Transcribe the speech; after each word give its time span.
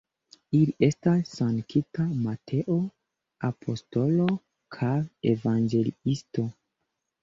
Ili 0.59 0.85
estas 0.87 1.33
Sankta 1.39 2.07
Mateo 2.25 2.79
apostolo 3.53 4.29
kaj 4.81 4.95
evangeliisto. 5.37 6.53